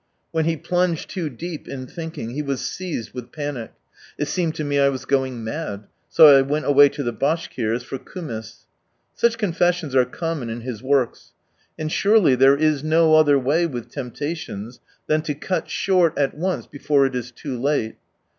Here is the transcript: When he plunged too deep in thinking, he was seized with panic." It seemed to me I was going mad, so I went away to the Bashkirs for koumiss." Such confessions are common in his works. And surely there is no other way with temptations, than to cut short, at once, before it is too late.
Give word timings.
When 0.31 0.45
he 0.45 0.57
plunged 0.57 1.11
too 1.11 1.29
deep 1.29 1.67
in 1.67 1.85
thinking, 1.85 2.31
he 2.31 2.41
was 2.41 2.65
seized 2.67 3.13
with 3.13 3.31
panic." 3.31 3.71
It 4.17 4.27
seemed 4.29 4.55
to 4.55 4.63
me 4.63 4.79
I 4.79 4.89
was 4.89 5.05
going 5.05 5.43
mad, 5.43 5.83
so 6.09 6.35
I 6.39 6.41
went 6.41 6.65
away 6.65 6.89
to 6.89 7.03
the 7.03 7.13
Bashkirs 7.13 7.83
for 7.83 7.99
koumiss." 7.99 8.65
Such 9.13 9.37
confessions 9.37 9.93
are 9.93 10.05
common 10.05 10.49
in 10.49 10.61
his 10.61 10.81
works. 10.81 11.33
And 11.77 11.91
surely 11.91 12.33
there 12.33 12.57
is 12.57 12.83
no 12.83 13.13
other 13.13 13.37
way 13.37 13.67
with 13.67 13.89
temptations, 13.91 14.79
than 15.05 15.21
to 15.21 15.35
cut 15.35 15.69
short, 15.69 16.17
at 16.17 16.35
once, 16.35 16.65
before 16.65 17.05
it 17.05 17.13
is 17.13 17.29
too 17.29 17.61
late. 17.61 17.97